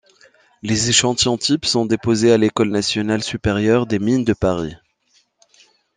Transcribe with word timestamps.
Les 0.63 0.89
échantillons 0.89 1.37
type 1.37 1.63
sont 1.63 1.85
déposés 1.85 2.31
à 2.33 2.37
l'École 2.39 2.71
nationale 2.71 3.21
supérieure 3.21 3.85
des 3.85 3.99
mines 3.99 4.23
de 4.25 4.33
Paris. 4.33 4.73